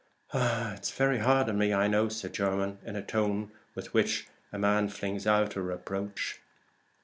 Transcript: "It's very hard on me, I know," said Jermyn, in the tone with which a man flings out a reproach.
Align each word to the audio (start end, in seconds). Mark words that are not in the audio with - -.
"It's 0.33 0.89
very 0.89 1.19
hard 1.19 1.47
on 1.47 1.59
me, 1.59 1.75
I 1.75 1.87
know," 1.87 2.09
said 2.09 2.33
Jermyn, 2.33 2.79
in 2.83 2.95
the 2.95 3.03
tone 3.03 3.51
with 3.75 3.93
which 3.93 4.27
a 4.51 4.57
man 4.57 4.87
flings 4.89 5.27
out 5.27 5.55
a 5.55 5.61
reproach. 5.61 6.41